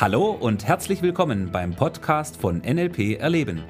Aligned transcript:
Hallo 0.00 0.30
und 0.30 0.64
herzlich 0.64 1.02
willkommen 1.02 1.50
beim 1.50 1.74
Podcast 1.74 2.36
von 2.36 2.58
NLP 2.58 3.18
Erleben. 3.18 3.64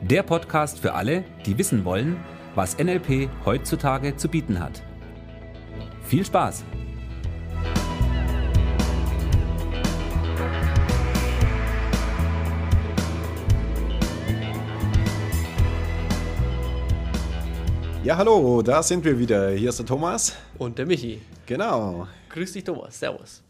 Der 0.00 0.22
Podcast 0.22 0.78
für 0.78 0.94
alle, 0.94 1.24
die 1.44 1.58
wissen 1.58 1.84
wollen, 1.84 2.16
was 2.54 2.78
NLP 2.78 3.28
heutzutage 3.44 4.14
zu 4.14 4.28
bieten 4.28 4.60
hat. 4.60 4.84
Viel 6.04 6.24
Spaß! 6.24 6.62
Ja, 18.04 18.16
hallo, 18.16 18.62
da 18.62 18.84
sind 18.84 19.04
wir 19.04 19.18
wieder. 19.18 19.50
Hier 19.50 19.70
ist 19.70 19.80
der 19.80 19.86
Thomas. 19.86 20.36
Und 20.58 20.78
der 20.78 20.86
Michi. 20.86 21.20
Genau. 21.44 22.06
Grüß 22.28 22.52
dich, 22.52 22.62
Thomas. 22.62 22.96
Servus. 22.96 23.42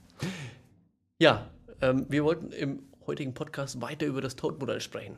Ja, 1.18 1.50
ähm, 1.80 2.06
wir 2.08 2.24
wollten 2.24 2.52
im 2.52 2.82
heutigen 3.06 3.34
Podcast 3.34 3.80
weiter 3.80 4.06
über 4.06 4.20
das 4.20 4.36
Toad-Modell 4.36 4.80
sprechen. 4.80 5.16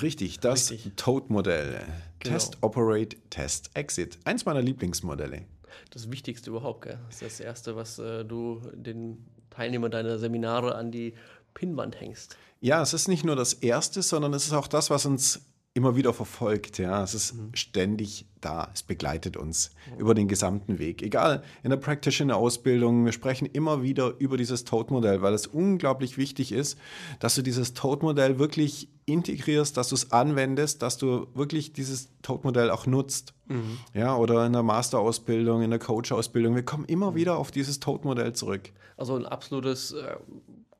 Richtig, 0.00 0.40
das 0.40 0.70
Richtig. 0.70 0.92
Toad-Modell. 0.96 1.80
Genau. 2.18 2.34
Test, 2.34 2.58
Operate, 2.62 3.16
Test, 3.30 3.70
Exit. 3.74 4.18
Eins 4.24 4.44
meiner 4.44 4.62
Lieblingsmodelle. 4.62 5.42
Das 5.90 6.10
Wichtigste 6.10 6.50
überhaupt, 6.50 6.82
gell? 6.82 6.98
Das 7.06 7.22
ist 7.22 7.38
das 7.38 7.40
Erste, 7.40 7.76
was 7.76 7.98
äh, 7.98 8.24
du 8.24 8.60
den 8.72 9.24
Teilnehmern 9.50 9.90
deiner 9.90 10.18
Seminare 10.18 10.74
an 10.74 10.90
die 10.90 11.14
Pinnwand 11.54 12.00
hängst. 12.00 12.36
Ja, 12.60 12.82
es 12.82 12.92
ist 12.94 13.08
nicht 13.08 13.24
nur 13.24 13.36
das 13.36 13.52
Erste, 13.52 14.02
sondern 14.02 14.34
es 14.34 14.46
ist 14.46 14.52
auch 14.52 14.66
das, 14.66 14.90
was 14.90 15.06
uns 15.06 15.42
immer 15.76 15.96
wieder 15.96 16.12
verfolgt. 16.14 16.78
Ja, 16.78 17.02
es 17.02 17.14
ist 17.14 17.34
Mhm. 17.34 17.50
ständig 17.54 18.26
da. 18.40 18.70
Es 18.72 18.84
begleitet 18.84 19.36
uns 19.36 19.70
über 19.98 20.14
den 20.14 20.28
gesamten 20.28 20.78
Weg. 20.78 21.02
Egal, 21.02 21.42
in 21.64 21.70
der 21.70 21.76
Practitioner-Ausbildung, 21.78 23.04
wir 23.04 23.10
sprechen 23.12 23.46
immer 23.46 23.82
wieder 23.82 24.14
über 24.18 24.36
dieses 24.36 24.64
Toad-Modell, 24.64 25.20
weil 25.20 25.34
es 25.34 25.48
unglaublich 25.48 26.16
wichtig 26.16 26.52
ist, 26.52 26.78
dass 27.18 27.34
du 27.34 27.42
dieses 27.42 27.74
Toad-Modell 27.74 28.38
wirklich 28.38 28.88
integrierst, 29.06 29.76
dass 29.76 29.88
du 29.88 29.96
es 29.96 30.12
anwendest, 30.12 30.80
dass 30.80 30.96
du 30.96 31.26
wirklich 31.34 31.72
dieses 31.72 32.08
Toad-Modell 32.22 32.70
auch 32.70 32.86
nutzt. 32.86 33.34
Mhm. 33.48 33.78
Ja, 33.94 34.16
oder 34.16 34.46
in 34.46 34.52
der 34.52 34.62
Masterausbildung, 34.62 35.62
in 35.62 35.70
der 35.70 35.80
Coach-Ausbildung. 35.80 36.54
Wir 36.54 36.64
kommen 36.64 36.84
immer 36.84 37.10
Mhm. 37.10 37.14
wieder 37.16 37.36
auf 37.36 37.50
dieses 37.50 37.80
Toad-Modell 37.80 38.32
zurück. 38.32 38.70
Also 38.96 39.16
ein 39.16 39.26
absolutes 39.26 39.90
äh, 39.92 40.14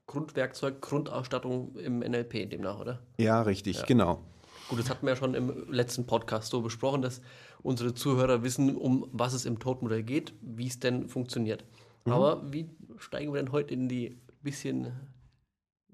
Grundwerkzeug, 0.07 0.81
Grundausstattung 0.81 1.77
im 1.79 2.01
NLP 2.01 2.47
demnach, 2.47 2.79
oder? 2.79 3.01
Ja, 3.19 3.43
richtig, 3.43 3.85
genau. 3.87 4.21
Gut, 4.69 4.79
das 4.79 4.89
hatten 4.89 5.07
wir 5.07 5.11
ja 5.13 5.17
schon 5.17 5.35
im 5.35 5.71
letzten 5.71 6.07
Podcast 6.07 6.51
so 6.51 6.63
besprochen, 6.63 7.03
dass 7.03 7.21
unsere 7.63 7.95
Zuhörer 7.95 8.43
wissen, 8.43 8.77
um 8.77 9.07
was 9.13 9.35
es 9.35 9.45
im 9.45 9.59
Toad-Modell 9.59 10.03
geht, 10.03 10.35
wie 10.41 10.67
es 10.67 10.79
denn 10.79 11.09
funktioniert. 11.09 11.65
Aber 12.07 12.43
wie 12.53 12.69
steigen 12.99 13.33
wir 13.33 13.43
denn 13.43 13.53
heute 13.53 13.73
in 13.75 13.89
die 13.89 14.21
bisschen 14.43 14.93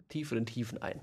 tieferen 0.08 0.46
Tiefen 0.46 0.82
ein? 0.82 1.00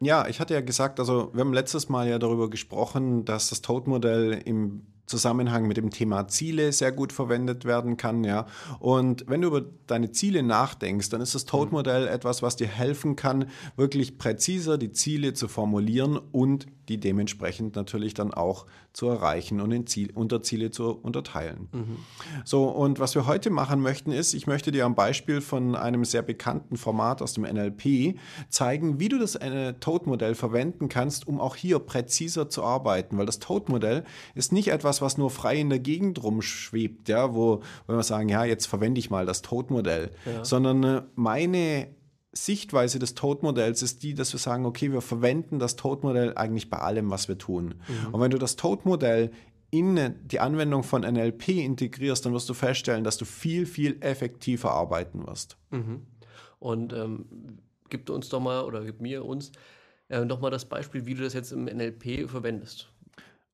Ja, 0.00 0.26
ich 0.26 0.40
hatte 0.40 0.54
ja 0.54 0.60
gesagt, 0.60 0.98
also 0.98 1.30
wir 1.34 1.40
haben 1.40 1.52
letztes 1.52 1.88
Mal 1.88 2.08
ja 2.08 2.18
darüber 2.18 2.50
gesprochen, 2.50 3.24
dass 3.24 3.50
das 3.50 3.62
Toad-Modell 3.62 4.32
im 4.44 4.86
Zusammenhang 5.10 5.66
mit 5.66 5.76
dem 5.76 5.90
Thema 5.90 6.28
Ziele 6.28 6.70
sehr 6.72 6.92
gut 6.92 7.12
verwendet 7.12 7.64
werden 7.64 7.96
kann, 7.96 8.22
ja. 8.22 8.46
Und 8.78 9.24
wenn 9.26 9.42
du 9.42 9.48
über 9.48 9.62
deine 9.88 10.12
Ziele 10.12 10.44
nachdenkst, 10.44 11.08
dann 11.08 11.20
ist 11.20 11.34
das 11.34 11.46
Toad-Modell 11.46 12.06
etwas, 12.06 12.42
was 12.42 12.54
dir 12.54 12.68
helfen 12.68 13.16
kann, 13.16 13.46
wirklich 13.76 14.18
präziser 14.18 14.78
die 14.78 14.92
Ziele 14.92 15.34
zu 15.34 15.48
formulieren 15.48 16.16
und 16.30 16.66
die 16.88 16.98
dementsprechend 16.98 17.76
natürlich 17.76 18.14
dann 18.14 18.34
auch 18.34 18.66
zu 18.92 19.06
erreichen 19.06 19.60
und 19.60 19.70
in 19.70 19.86
Ziel, 19.86 20.10
Unterziele 20.12 20.72
zu 20.72 20.90
unterteilen. 20.90 21.68
So, 22.44 22.64
und 22.64 22.98
was 22.98 23.14
wir 23.14 23.26
heute 23.26 23.50
machen 23.50 23.80
möchten, 23.80 24.10
ist, 24.10 24.34
ich 24.34 24.48
möchte 24.48 24.72
dir 24.72 24.84
am 24.86 24.96
Beispiel 24.96 25.40
von 25.40 25.76
einem 25.76 26.04
sehr 26.04 26.22
bekannten 26.22 26.76
Format 26.76 27.22
aus 27.22 27.34
dem 27.34 27.44
NLP 27.44 28.16
zeigen, 28.48 28.98
wie 28.98 29.08
du 29.08 29.18
das 29.18 29.38
Toad-Modell 29.78 30.34
verwenden 30.34 30.88
kannst, 30.88 31.28
um 31.28 31.40
auch 31.40 31.54
hier 31.54 31.78
präziser 31.78 32.48
zu 32.48 32.64
arbeiten. 32.64 33.18
Weil 33.18 33.26
das 33.26 33.38
Toad-Modell 33.38 34.02
ist 34.34 34.52
nicht 34.52 34.68
etwas, 34.68 34.99
was 35.02 35.18
nur 35.18 35.30
frei 35.30 35.56
in 35.56 35.70
der 35.70 35.78
Gegend 35.78 36.22
rumschwebt, 36.22 37.08
ja, 37.08 37.34
wo, 37.34 37.62
wo 37.86 37.94
wir 37.94 38.02
sagen, 38.02 38.28
ja, 38.28 38.44
jetzt 38.44 38.66
verwende 38.66 38.98
ich 38.98 39.10
mal 39.10 39.26
das 39.26 39.42
Toad-Modell, 39.42 40.10
sondern 40.42 40.82
äh, 40.84 41.02
meine 41.14 41.88
Sichtweise 42.32 42.98
des 42.98 43.14
Toad-Modells 43.14 43.82
ist 43.82 44.02
die, 44.02 44.14
dass 44.14 44.32
wir 44.32 44.38
sagen, 44.38 44.64
okay, 44.64 44.92
wir 44.92 45.00
verwenden 45.00 45.58
das 45.58 45.76
Toad-Modell 45.76 46.34
eigentlich 46.36 46.70
bei 46.70 46.78
allem, 46.78 47.10
was 47.10 47.28
wir 47.28 47.38
tun. 47.38 47.74
Und 48.12 48.20
wenn 48.20 48.30
du 48.30 48.38
das 48.38 48.54
Toad-Modell 48.54 49.32
in 49.70 50.14
die 50.24 50.40
Anwendung 50.40 50.82
von 50.82 51.02
NLP 51.02 51.48
integrierst, 51.48 52.24
dann 52.24 52.32
wirst 52.32 52.48
du 52.48 52.54
feststellen, 52.54 53.04
dass 53.04 53.16
du 53.16 53.24
viel, 53.24 53.66
viel 53.66 53.96
effektiver 54.00 54.72
arbeiten 54.72 55.26
wirst. 55.26 55.56
Und 56.58 56.92
ähm, 56.92 57.26
gib 57.88 58.08
uns 58.10 58.28
doch 58.28 58.40
mal, 58.40 58.64
oder 58.64 58.84
gib 58.84 59.00
mir 59.00 59.24
uns, 59.24 59.52
äh, 60.08 60.24
doch 60.26 60.40
mal 60.40 60.50
das 60.50 60.64
Beispiel, 60.64 61.06
wie 61.06 61.14
du 61.14 61.22
das 61.22 61.34
jetzt 61.34 61.52
im 61.52 61.64
NLP 61.64 62.28
verwendest. 62.28 62.92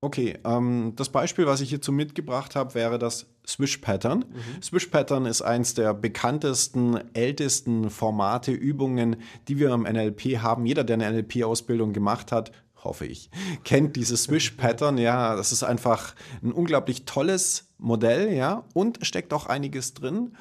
Okay, 0.03 0.39
ähm, 0.45 0.93
das 0.95 1.09
Beispiel, 1.09 1.47
was 1.47 1.61
ich 1.61 1.71
hierzu 1.71 1.91
mitgebracht 1.91 2.55
habe, 2.55 2.75
wäre 2.75 2.99
das 2.99 3.27
Swish-Pattern. 3.47 4.27
Swish-Pattern 4.63 5.25
ist 5.25 5.41
eins 5.41 5.75
der 5.75 5.95
bekanntesten, 5.95 7.01
ältesten 7.15 7.89
Formate, 7.89 8.53
Übungen, 8.53 9.17
die 9.49 9.59
wir 9.59 9.73
im 9.73 9.83
NLP 9.83 10.39
haben. 10.39 10.67
Jeder, 10.67 10.85
der 10.85 10.95
eine 10.95 11.11
NLP-Ausbildung 11.11 11.95
gemacht 11.95 12.31
hat, 12.31 12.53
hoffe 12.85 13.07
ich, 13.07 13.31
kennt 13.65 13.97
dieses 13.97 14.25
Swish-Pattern. 14.25 14.99
Ja, 14.99 15.35
das 15.35 15.53
ist 15.53 15.63
einfach 15.63 16.15
ein 16.43 16.53
unglaublich 16.53 17.07
tolles 17.07 17.69
Modell, 17.79 18.33
ja, 18.33 18.65
und 18.75 18.99
steckt 19.05 19.33
auch 19.33 19.47
einiges 19.47 19.95
drin. 19.95 20.37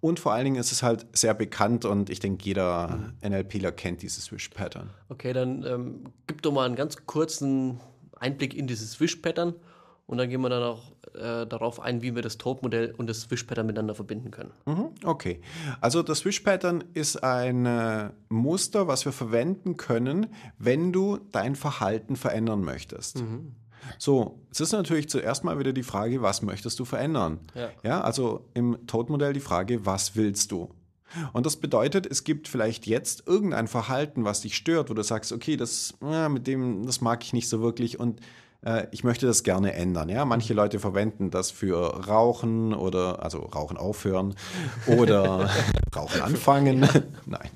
Und 0.00 0.20
vor 0.20 0.32
allen 0.32 0.44
Dingen 0.44 0.56
ist 0.56 0.72
es 0.72 0.82
halt 0.82 1.06
sehr 1.12 1.34
bekannt 1.34 1.84
und 1.84 2.10
ich 2.10 2.20
denke, 2.20 2.44
jeder 2.44 3.12
NLPler 3.22 3.72
kennt 3.72 4.02
dieses 4.02 4.24
Swish-Pattern. 4.24 4.90
Okay, 5.08 5.32
dann 5.32 5.64
ähm, 5.64 6.04
gib 6.26 6.42
doch 6.42 6.52
mal 6.52 6.66
einen 6.66 6.76
ganz 6.76 7.06
kurzen 7.06 7.80
Einblick 8.20 8.54
in 8.54 8.66
dieses 8.66 8.92
Swish-Pattern 8.92 9.54
und 10.06 10.18
dann 10.18 10.28
gehen 10.28 10.40
wir 10.40 10.48
dann 10.48 10.62
auch 10.62 10.92
äh, 11.14 11.46
darauf 11.46 11.80
ein, 11.80 12.02
wie 12.02 12.14
wir 12.14 12.22
das 12.22 12.36
Toad-Modell 12.38 12.94
und 12.96 13.08
das 13.08 13.22
Swish-Pattern 13.22 13.66
miteinander 13.66 13.94
verbinden 13.94 14.30
können. 14.30 14.50
Mhm, 14.66 14.90
Okay, 15.04 15.40
also 15.80 16.02
das 16.02 16.18
Swish-Pattern 16.18 16.84
ist 16.94 17.22
ein 17.22 17.64
äh, 17.66 18.10
Muster, 18.28 18.86
was 18.88 19.04
wir 19.04 19.12
verwenden 19.12 19.76
können, 19.76 20.26
wenn 20.58 20.92
du 20.92 21.18
dein 21.32 21.54
Verhalten 21.56 22.16
verändern 22.16 22.62
möchtest. 22.62 23.22
So, 23.98 24.40
es 24.50 24.60
ist 24.60 24.72
natürlich 24.72 25.08
zuerst 25.08 25.42
mal 25.44 25.58
wieder 25.58 25.72
die 25.72 25.82
Frage, 25.82 26.22
was 26.22 26.42
möchtest 26.42 26.78
du 26.78 26.84
verändern? 26.84 27.40
Ja. 27.82 28.00
also 28.02 28.46
im 28.54 28.86
Toad-Modell 28.86 29.32
die 29.32 29.40
Frage, 29.40 29.86
was 29.86 30.16
willst 30.16 30.52
du? 30.52 30.70
Und 31.32 31.46
das 31.46 31.56
bedeutet, 31.56 32.06
es 32.06 32.24
gibt 32.24 32.48
vielleicht 32.48 32.86
jetzt 32.86 33.26
irgendein 33.26 33.68
Verhalten, 33.68 34.24
was 34.24 34.40
dich 34.40 34.56
stört, 34.56 34.90
wo 34.90 34.94
du 34.94 35.02
sagst, 35.02 35.32
okay, 35.32 35.56
das 35.56 35.94
ja, 36.02 36.28
mit 36.28 36.46
dem, 36.46 36.86
das 36.86 37.00
mag 37.00 37.22
ich 37.24 37.32
nicht 37.32 37.48
so 37.48 37.60
wirklich 37.60 37.98
und 37.98 38.20
äh, 38.64 38.86
ich 38.90 39.04
möchte 39.04 39.26
das 39.26 39.42
gerne 39.42 39.72
ändern. 39.74 40.08
Ja, 40.08 40.24
manche 40.24 40.54
Leute 40.54 40.78
verwenden 40.78 41.30
das 41.30 41.50
für 41.50 42.06
Rauchen 42.06 42.74
oder 42.74 43.22
also 43.22 43.40
Rauchen 43.40 43.76
aufhören 43.76 44.34
oder 44.86 45.50
Rauchen 45.96 46.20
anfangen. 46.20 46.80
Nein. 47.26 47.50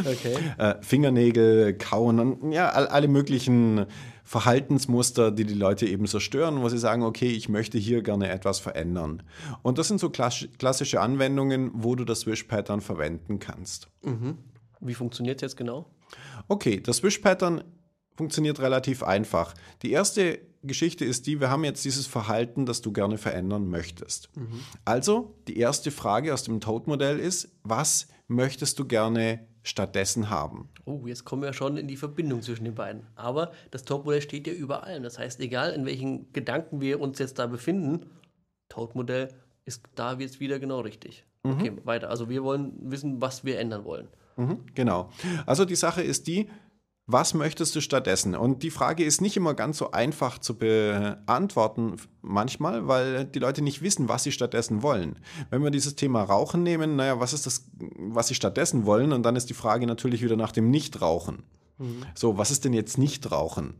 Okay. 0.00 0.36
Äh, 0.58 0.74
Fingernägel, 0.82 1.74
kauen 1.74 2.18
und 2.18 2.52
ja, 2.52 2.68
all, 2.70 2.88
alle 2.88 3.08
möglichen 3.08 3.86
Verhaltensmuster, 4.24 5.30
die 5.30 5.44
die 5.44 5.54
Leute 5.54 5.86
eben 5.86 6.06
so 6.06 6.20
stören, 6.20 6.62
wo 6.62 6.68
sie 6.68 6.78
sagen, 6.78 7.02
okay, 7.02 7.28
ich 7.28 7.48
möchte 7.48 7.78
hier 7.78 8.02
gerne 8.02 8.30
etwas 8.30 8.60
verändern. 8.60 9.22
Und 9.62 9.78
das 9.78 9.88
sind 9.88 10.00
so 10.00 10.10
klass 10.10 10.46
klassische 10.58 11.00
Anwendungen, 11.00 11.70
wo 11.74 11.94
du 11.94 12.04
das 12.04 12.20
Swish-Pattern 12.20 12.80
verwenden 12.80 13.38
kannst. 13.38 13.88
Wie 14.80 14.94
funktioniert 14.94 15.38
es 15.38 15.42
jetzt 15.42 15.56
genau? 15.56 15.90
Okay, 16.48 16.80
das 16.80 16.98
Swish-Pattern 16.98 17.64
funktioniert 18.16 18.60
relativ 18.60 19.02
einfach. 19.02 19.54
Die 19.82 19.90
erste 19.90 20.40
Geschichte 20.62 21.04
ist 21.04 21.26
die, 21.26 21.40
wir 21.40 21.50
haben 21.50 21.64
jetzt 21.64 21.84
dieses 21.84 22.06
Verhalten, 22.06 22.66
das 22.66 22.82
du 22.82 22.92
gerne 22.92 23.18
verändern 23.18 23.68
möchtest. 23.68 24.30
Also, 24.84 25.34
die 25.48 25.56
erste 25.56 25.90
Frage 25.90 26.32
aus 26.32 26.44
dem 26.44 26.60
Toad-Modell 26.60 27.18
ist, 27.18 27.52
was 27.64 28.06
möchtest 28.28 28.78
du 28.78 28.84
gerne 28.84 29.46
stattdessen 29.62 30.30
haben? 30.30 30.68
Oh, 30.84 31.06
jetzt 31.06 31.24
kommen 31.24 31.42
wir 31.42 31.52
schon 31.52 31.76
in 31.76 31.88
die 31.88 31.96
Verbindung 31.96 32.42
zwischen 32.42 32.64
den 32.64 32.74
beiden. 32.74 33.06
Aber 33.14 33.52
das 33.70 33.84
Toad-Modell 33.84 34.22
steht 34.22 34.46
ja 34.46 34.52
über 34.52 34.84
allem. 34.84 35.02
Das 35.02 35.18
heißt, 35.18 35.40
egal 35.40 35.72
in 35.72 35.86
welchen 35.86 36.32
Gedanken 36.32 36.80
wir 36.80 37.00
uns 37.00 37.18
jetzt 37.18 37.38
da 37.38 37.46
befinden, 37.46 38.06
Toad-Modell 38.68 39.28
ist 39.64 39.82
da 39.94 40.14
jetzt 40.14 40.40
wieder 40.40 40.58
genau 40.58 40.80
richtig. 40.80 41.24
Okay, 41.44 41.72
weiter. 41.84 42.10
Also 42.10 42.28
wir 42.28 42.44
wollen 42.44 42.72
wissen, 42.82 43.20
was 43.20 43.44
wir 43.44 43.58
ändern 43.58 43.84
wollen. 43.84 44.08
Mhm, 44.36 44.60
genau. 44.74 45.10
Also 45.44 45.64
die 45.64 45.74
Sache 45.76 46.02
ist 46.02 46.26
die, 46.26 46.48
was 47.12 47.34
möchtest 47.34 47.76
du 47.76 47.80
stattdessen? 47.80 48.34
Und 48.34 48.62
die 48.62 48.70
Frage 48.70 49.04
ist 49.04 49.20
nicht 49.20 49.36
immer 49.36 49.54
ganz 49.54 49.78
so 49.78 49.92
einfach 49.92 50.38
zu 50.38 50.56
beantworten 50.56 51.96
manchmal, 52.22 52.88
weil 52.88 53.24
die 53.24 53.38
Leute 53.38 53.62
nicht 53.62 53.82
wissen, 53.82 54.08
was 54.08 54.24
sie 54.24 54.32
stattdessen 54.32 54.82
wollen. 54.82 55.18
Wenn 55.50 55.62
wir 55.62 55.70
dieses 55.70 55.96
Thema 55.96 56.22
Rauchen 56.22 56.62
nehmen, 56.62 56.96
naja, 56.96 57.20
was 57.20 57.32
ist 57.32 57.46
das, 57.46 57.66
was 57.96 58.28
sie 58.28 58.34
stattdessen 58.34 58.86
wollen? 58.86 59.12
Und 59.12 59.22
dann 59.22 59.36
ist 59.36 59.50
die 59.50 59.54
Frage 59.54 59.86
natürlich 59.86 60.22
wieder 60.22 60.36
nach 60.36 60.52
dem 60.52 60.70
Nichtrauchen. 60.70 61.44
So, 62.14 62.38
was 62.38 62.50
ist 62.50 62.64
denn 62.64 62.72
jetzt 62.72 62.98
Nichtrauchen? 62.98 63.74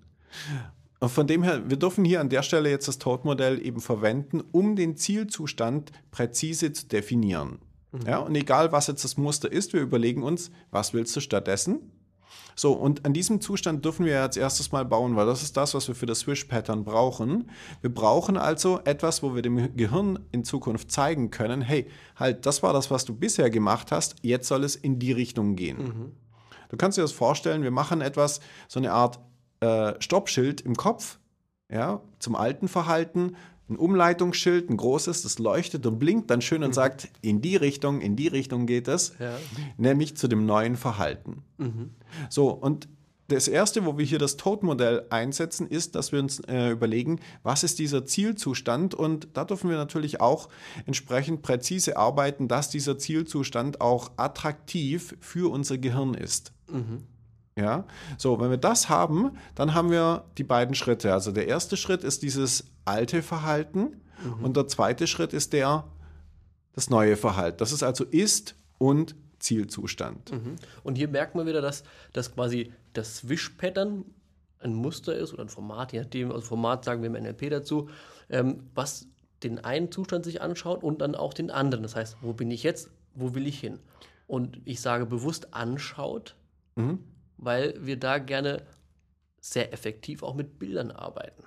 Und 1.00 1.08
von 1.08 1.26
dem 1.26 1.42
her, 1.42 1.68
wir 1.68 1.76
dürfen 1.76 2.04
hier 2.04 2.20
an 2.20 2.28
der 2.28 2.42
Stelle 2.42 2.70
jetzt 2.70 2.88
das 2.88 2.98
Toad-Modell 2.98 3.64
eben 3.64 3.80
verwenden, 3.80 4.40
um 4.52 4.76
den 4.76 4.96
Zielzustand 4.96 5.92
präzise 6.10 6.72
zu 6.72 6.86
definieren. 6.86 7.58
Mhm. 7.92 8.00
Ja, 8.06 8.18
und 8.18 8.34
egal, 8.34 8.72
was 8.72 8.86
jetzt 8.86 9.04
das 9.04 9.16
Muster 9.16 9.50
ist, 9.50 9.72
wir 9.72 9.80
überlegen 9.80 10.22
uns, 10.22 10.50
was 10.70 10.94
willst 10.94 11.14
du 11.16 11.20
stattdessen? 11.20 11.92
So, 12.54 12.72
und 12.72 13.04
an 13.04 13.12
diesem 13.12 13.40
Zustand 13.40 13.84
dürfen 13.84 14.04
wir 14.06 14.20
als 14.20 14.36
erstes 14.36 14.72
mal 14.72 14.84
bauen, 14.84 15.16
weil 15.16 15.26
das 15.26 15.42
ist 15.42 15.56
das, 15.56 15.74
was 15.74 15.88
wir 15.88 15.94
für 15.94 16.06
das 16.06 16.20
Swish-Pattern 16.20 16.84
brauchen. 16.84 17.50
Wir 17.80 17.92
brauchen 17.92 18.36
also 18.36 18.80
etwas, 18.84 19.22
wo 19.22 19.34
wir 19.34 19.42
dem 19.42 19.74
Gehirn 19.76 20.18
in 20.32 20.44
Zukunft 20.44 20.90
zeigen 20.90 21.30
können, 21.30 21.62
hey, 21.62 21.88
halt, 22.16 22.46
das 22.46 22.62
war 22.62 22.72
das, 22.72 22.90
was 22.90 23.04
du 23.04 23.14
bisher 23.14 23.50
gemacht 23.50 23.90
hast, 23.90 24.16
jetzt 24.22 24.48
soll 24.48 24.64
es 24.64 24.76
in 24.76 24.98
die 24.98 25.12
Richtung 25.12 25.56
gehen. 25.56 25.78
Mhm. 25.78 26.12
Du 26.68 26.76
kannst 26.76 26.98
dir 26.98 27.02
das 27.02 27.12
vorstellen, 27.12 27.62
wir 27.62 27.70
machen 27.70 28.00
etwas, 28.00 28.40
so 28.68 28.80
eine 28.80 28.92
Art 28.92 29.20
äh, 29.60 29.94
Stoppschild 30.00 30.60
im 30.60 30.74
Kopf, 30.76 31.18
ja, 31.70 32.00
zum 32.18 32.34
alten 32.34 32.68
Verhalten, 32.68 33.36
ein 33.72 33.76
Umleitungsschild, 33.76 34.70
ein 34.70 34.76
großes, 34.76 35.22
das 35.22 35.38
leuchtet 35.38 35.86
und 35.86 35.98
blinkt 35.98 36.30
dann 36.30 36.40
schön 36.40 36.62
und 36.62 36.70
mhm. 36.70 36.74
sagt, 36.74 37.08
in 37.20 37.40
die 37.40 37.56
Richtung, 37.56 38.00
in 38.00 38.16
die 38.16 38.28
Richtung 38.28 38.66
geht 38.66 38.88
es, 38.88 39.14
ja. 39.18 39.36
nämlich 39.76 40.16
zu 40.16 40.28
dem 40.28 40.46
neuen 40.46 40.76
Verhalten. 40.76 41.42
Mhm. 41.58 41.90
So, 42.28 42.50
und 42.50 42.88
das 43.28 43.48
Erste, 43.48 43.86
wo 43.86 43.96
wir 43.96 44.04
hier 44.04 44.18
das 44.18 44.36
Toad-Modell 44.36 45.06
einsetzen, 45.08 45.66
ist, 45.66 45.94
dass 45.94 46.12
wir 46.12 46.20
uns 46.20 46.40
äh, 46.40 46.70
überlegen, 46.70 47.20
was 47.42 47.64
ist 47.64 47.78
dieser 47.78 48.04
Zielzustand 48.04 48.94
und 48.94 49.28
da 49.34 49.44
dürfen 49.44 49.70
wir 49.70 49.76
natürlich 49.76 50.20
auch 50.20 50.48
entsprechend 50.84 51.40
präzise 51.42 51.96
arbeiten, 51.96 52.48
dass 52.48 52.68
dieser 52.68 52.98
Zielzustand 52.98 53.80
auch 53.80 54.10
attraktiv 54.16 55.16
für 55.20 55.50
unser 55.50 55.78
Gehirn 55.78 56.14
ist. 56.14 56.52
Mhm. 56.70 57.04
Ja, 57.56 57.84
so, 58.16 58.40
wenn 58.40 58.50
wir 58.50 58.56
das 58.56 58.88
haben, 58.88 59.36
dann 59.54 59.74
haben 59.74 59.90
wir 59.90 60.24
die 60.38 60.44
beiden 60.44 60.74
Schritte. 60.74 61.12
Also 61.12 61.32
der 61.32 61.48
erste 61.48 61.76
Schritt 61.76 62.02
ist 62.02 62.22
dieses 62.22 62.64
alte 62.86 63.22
Verhalten 63.22 64.00
mhm. 64.24 64.44
und 64.44 64.56
der 64.56 64.68
zweite 64.68 65.06
Schritt 65.06 65.34
ist 65.34 65.52
der, 65.52 65.84
das 66.72 66.88
neue 66.88 67.16
Verhalten. 67.16 67.58
Das 67.58 67.72
ist 67.72 67.82
also 67.82 68.04
Ist- 68.04 68.54
und 68.78 69.14
Zielzustand. 69.38 70.32
Mhm. 70.32 70.56
Und 70.82 70.96
hier 70.96 71.08
merkt 71.08 71.34
man 71.34 71.46
wieder, 71.46 71.60
dass, 71.60 71.84
dass 72.14 72.34
quasi 72.34 72.72
das 72.94 73.28
Wish-Pattern 73.28 74.04
ein 74.60 74.74
Muster 74.74 75.14
ist 75.14 75.34
oder 75.34 75.42
ein 75.42 75.48
Format, 75.48 75.92
je 75.92 76.00
nachdem, 76.00 76.32
also 76.32 76.46
Format 76.46 76.84
sagen 76.84 77.02
wir 77.02 77.08
im 77.14 77.22
NLP 77.22 77.50
dazu, 77.50 77.90
ähm, 78.30 78.70
was 78.74 79.08
den 79.42 79.58
einen 79.58 79.90
Zustand 79.90 80.24
sich 80.24 80.40
anschaut 80.40 80.82
und 80.82 81.02
dann 81.02 81.16
auch 81.16 81.34
den 81.34 81.50
anderen. 81.50 81.82
Das 81.82 81.96
heißt, 81.96 82.18
wo 82.22 82.32
bin 82.32 82.50
ich 82.50 82.62
jetzt, 82.62 82.88
wo 83.14 83.34
will 83.34 83.46
ich 83.46 83.58
hin? 83.58 83.80
Und 84.26 84.60
ich 84.64 84.80
sage 84.80 85.04
bewusst 85.04 85.52
anschaut, 85.52 86.36
mhm 86.76 87.00
weil 87.42 87.74
wir 87.80 87.98
da 87.98 88.18
gerne 88.18 88.62
sehr 89.40 89.72
effektiv 89.72 90.22
auch 90.22 90.34
mit 90.34 90.58
Bildern 90.58 90.90
arbeiten. 90.90 91.42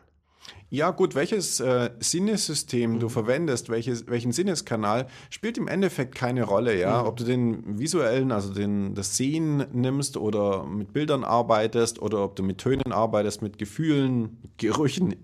Ja, 0.70 0.92
gut, 0.92 1.16
welches 1.16 1.60
äh, 1.60 1.92
Sinnesystem 2.00 2.94
mhm. 2.94 3.00
du 3.00 3.10
verwendest, 3.10 3.70
welches, 3.70 4.08
welchen 4.08 4.32
Sinneskanal, 4.32 5.08
spielt 5.30 5.58
im 5.58 5.68
Endeffekt 5.68 6.14
keine 6.14 6.44
Rolle, 6.44 6.78
ja. 6.78 7.02
Mhm. 7.02 7.08
Ob 7.08 7.18
du 7.18 7.24
den 7.24 7.80
visuellen, 7.80 8.32
also 8.32 8.54
den, 8.54 8.94
das 8.94 9.18
Sehen 9.18 9.66
nimmst 9.74 10.18
oder 10.18 10.66
mit 10.66 10.94
Bildern 10.94 11.24
arbeitest 11.24 12.00
oder 12.02 12.24
ob 12.24 12.36
du 12.36 12.44
mit 12.44 12.60
Tönen 12.60 12.92
arbeitest, 12.92 13.42
mit 13.42 13.58
Gefühlen, 13.58 14.38
Gerüchen, 14.58 15.16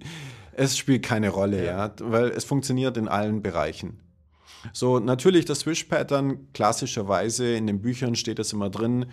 es 0.54 0.78
spielt 0.78 1.04
keine 1.04 1.30
Rolle, 1.30 1.66
ja, 1.66 1.88
ja 1.88 1.94
weil 2.00 2.30
es 2.30 2.46
funktioniert 2.46 2.98
in 2.98 3.08
allen 3.08 3.42
Bereichen. 3.42 4.00
So, 4.74 5.00
natürlich 5.00 5.46
das 5.46 5.62
Swish-Pattern, 5.62 6.48
klassischerweise 6.54 7.56
in 7.56 7.68
den 7.68 7.82
Büchern 7.82 8.16
steht 8.16 8.40
das 8.40 8.54
immer 8.54 8.70
drin, 8.70 9.08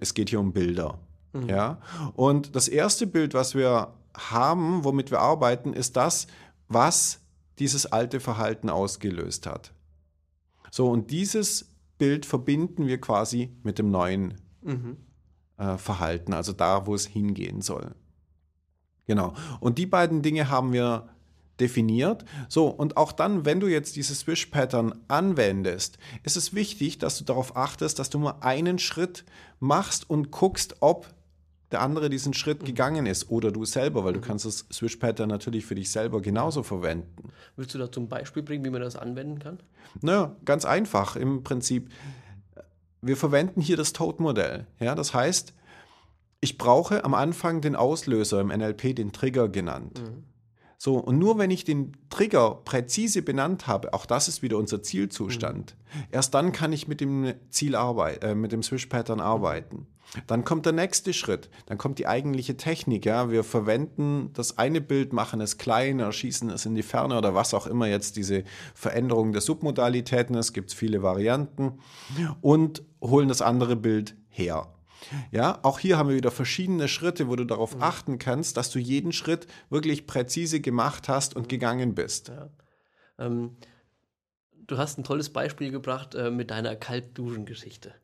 es 0.00 0.14
geht 0.14 0.30
hier 0.30 0.40
um 0.40 0.52
Bilder. 0.52 0.98
Mhm. 1.32 1.48
Ja? 1.48 1.80
Und 2.14 2.56
das 2.56 2.68
erste 2.68 3.06
Bild, 3.06 3.34
was 3.34 3.54
wir 3.54 3.94
haben, 4.14 4.84
womit 4.84 5.10
wir 5.10 5.20
arbeiten, 5.20 5.72
ist 5.72 5.96
das, 5.96 6.26
was 6.68 7.20
dieses 7.58 7.86
alte 7.86 8.20
Verhalten 8.20 8.70
ausgelöst 8.70 9.46
hat. 9.46 9.72
So, 10.70 10.88
und 10.88 11.10
dieses 11.10 11.70
Bild 11.98 12.24
verbinden 12.24 12.86
wir 12.86 13.00
quasi 13.00 13.50
mit 13.62 13.78
dem 13.78 13.90
neuen 13.90 14.34
mhm. 14.62 14.96
äh, 15.58 15.76
Verhalten, 15.76 16.32
also 16.32 16.52
da, 16.52 16.86
wo 16.86 16.94
es 16.94 17.06
hingehen 17.06 17.60
soll. 17.60 17.94
Genau. 19.06 19.34
Und 19.58 19.78
die 19.78 19.86
beiden 19.86 20.22
Dinge 20.22 20.48
haben 20.48 20.72
wir 20.72 21.08
definiert. 21.60 22.24
So, 22.48 22.68
und 22.68 22.96
auch 22.96 23.12
dann, 23.12 23.44
wenn 23.44 23.60
du 23.60 23.66
jetzt 23.66 23.96
dieses 23.96 24.20
Swish-Pattern 24.20 24.94
anwendest, 25.08 25.98
ist 26.22 26.36
es 26.36 26.54
wichtig, 26.54 26.98
dass 26.98 27.18
du 27.18 27.24
darauf 27.24 27.56
achtest, 27.56 27.98
dass 27.98 28.10
du 28.10 28.18
nur 28.18 28.42
einen 28.42 28.78
Schritt 28.78 29.24
machst 29.58 30.08
und 30.08 30.30
guckst, 30.30 30.76
ob 30.80 31.06
der 31.70 31.82
andere 31.82 32.10
diesen 32.10 32.34
Schritt 32.34 32.64
gegangen 32.64 33.06
ist 33.06 33.30
oder 33.30 33.52
du 33.52 33.64
selber, 33.64 34.04
weil 34.04 34.12
du 34.12 34.20
mhm. 34.20 34.24
kannst 34.24 34.44
das 34.44 34.66
Swish-Pattern 34.72 35.28
natürlich 35.28 35.64
für 35.64 35.74
dich 35.74 35.90
selber 35.90 36.20
genauso 36.20 36.62
verwenden. 36.62 37.30
Willst 37.56 37.74
du 37.74 37.78
da 37.78 37.90
zum 37.90 38.08
Beispiel 38.08 38.42
bringen, 38.42 38.64
wie 38.64 38.70
man 38.70 38.80
das 38.80 38.96
anwenden 38.96 39.38
kann? 39.38 39.60
Naja, 40.00 40.34
ganz 40.44 40.64
einfach. 40.64 41.16
Im 41.16 41.44
Prinzip, 41.44 41.90
wir 43.02 43.16
verwenden 43.16 43.60
hier 43.60 43.76
das 43.76 43.92
Toad-Modell. 43.92 44.66
Ja, 44.80 44.94
das 44.94 45.14
heißt, 45.14 45.54
ich 46.40 46.58
brauche 46.58 47.04
am 47.04 47.14
Anfang 47.14 47.60
den 47.60 47.76
Auslöser 47.76 48.40
im 48.40 48.48
NLP, 48.48 48.96
den 48.96 49.12
Trigger 49.12 49.48
genannt. 49.48 50.00
Mhm. 50.02 50.24
So, 50.82 50.96
und 50.96 51.18
nur 51.18 51.36
wenn 51.36 51.50
ich 51.50 51.64
den 51.64 51.92
Trigger 52.08 52.62
präzise 52.64 53.20
benannt 53.20 53.66
habe, 53.66 53.92
auch 53.92 54.06
das 54.06 54.28
ist 54.28 54.40
wieder 54.40 54.56
unser 54.56 54.82
Zielzustand, 54.82 55.76
mhm. 55.76 56.04
erst 56.10 56.32
dann 56.32 56.52
kann 56.52 56.72
ich 56.72 56.88
mit 56.88 57.02
dem 57.02 57.34
Ziel 57.50 57.76
arbeiten, 57.76 58.24
äh, 58.24 58.34
mit 58.34 58.50
dem 58.50 58.62
Swish-Pattern 58.62 59.20
arbeiten. 59.20 59.86
Dann 60.26 60.42
kommt 60.42 60.64
der 60.64 60.72
nächste 60.72 61.12
Schritt, 61.12 61.50
dann 61.66 61.76
kommt 61.76 61.98
die 61.98 62.06
eigentliche 62.06 62.56
Technik. 62.56 63.04
Ja? 63.04 63.30
Wir 63.30 63.44
verwenden 63.44 64.30
das 64.32 64.56
eine 64.56 64.80
Bild, 64.80 65.12
machen 65.12 65.42
es 65.42 65.58
kleiner, 65.58 66.12
schießen 66.12 66.48
es 66.48 66.64
in 66.64 66.74
die 66.74 66.82
Ferne 66.82 67.18
oder 67.18 67.34
was 67.34 67.52
auch 67.52 67.66
immer 67.66 67.86
jetzt 67.86 68.16
diese 68.16 68.44
Veränderung 68.74 69.32
der 69.32 69.42
Submodalitäten 69.42 70.34
ist, 70.34 70.54
gibt 70.54 70.70
es 70.70 70.74
viele 70.74 71.02
Varianten 71.02 71.78
und 72.40 72.82
holen 73.02 73.28
das 73.28 73.42
andere 73.42 73.76
Bild 73.76 74.16
her. 74.30 74.66
Ja, 75.30 75.58
auch 75.62 75.78
hier 75.78 75.98
haben 75.98 76.08
wir 76.08 76.16
wieder 76.16 76.30
verschiedene 76.30 76.88
Schritte, 76.88 77.28
wo 77.28 77.36
du 77.36 77.44
darauf 77.44 77.76
mhm. 77.76 77.82
achten 77.82 78.18
kannst, 78.18 78.56
dass 78.56 78.70
du 78.70 78.78
jeden 78.78 79.12
Schritt 79.12 79.46
wirklich 79.68 80.06
präzise 80.06 80.60
gemacht 80.60 81.08
hast 81.08 81.36
und 81.36 81.42
mhm. 81.42 81.48
gegangen 81.48 81.94
bist. 81.94 82.28
Ja. 82.28 82.50
Ähm, 83.18 83.56
du 84.66 84.78
hast 84.78 84.98
ein 84.98 85.04
tolles 85.04 85.30
Beispiel 85.30 85.70
gebracht 85.70 86.14
äh, 86.14 86.30
mit 86.30 86.50
deiner 86.50 86.76
Kaltduschen-Geschichte. 86.76 87.94